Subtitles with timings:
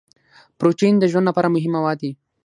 [0.59, 2.11] پروټین د ژوند لپاره مهم مواد دي